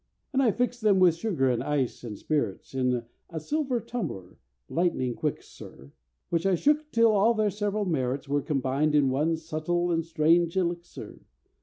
[0.33, 5.13] "And I fixed them with sugar, and ice, and spirits, In a silver tumbler, lightning
[5.13, 5.91] quick, sir,
[6.29, 10.57] Which I shook till all their several merits Were combined in one subtle and strange
[10.57, 11.19] elixir.